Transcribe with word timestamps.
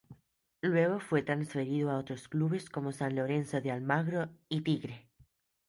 Luego 0.61 0.99
fue 0.99 1.21
transferido 1.21 1.91
a 1.91 1.99
otros 1.99 2.27
clubes 2.27 2.71
como 2.71 2.91
San 2.91 3.13
Lorenzo 3.15 3.61
de 3.61 3.69
Almagro 3.69 4.31
y 4.49 4.61
Tigre. 4.61 5.07